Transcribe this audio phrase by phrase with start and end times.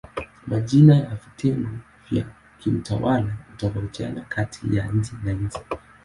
[0.47, 1.69] Majina ya vitengo
[2.09, 2.25] vya
[2.59, 5.59] kiutawala hutofautiana kati ya nchi na nchi.